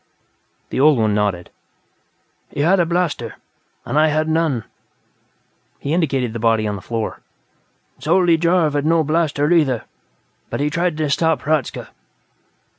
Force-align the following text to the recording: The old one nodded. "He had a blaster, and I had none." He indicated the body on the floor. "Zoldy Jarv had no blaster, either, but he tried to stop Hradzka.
The 0.71 0.79
old 0.79 0.97
one 0.97 1.13
nodded. 1.13 1.51
"He 2.49 2.61
had 2.61 2.79
a 2.79 2.87
blaster, 2.87 3.35
and 3.85 3.99
I 3.99 4.07
had 4.07 4.27
none." 4.27 4.63
He 5.77 5.93
indicated 5.93 6.33
the 6.33 6.39
body 6.39 6.65
on 6.67 6.75
the 6.75 6.81
floor. 6.81 7.19
"Zoldy 8.01 8.35
Jarv 8.39 8.73
had 8.73 8.83
no 8.83 9.03
blaster, 9.03 9.51
either, 9.51 9.83
but 10.49 10.59
he 10.59 10.71
tried 10.71 10.97
to 10.97 11.07
stop 11.11 11.43
Hradzka. 11.43 11.89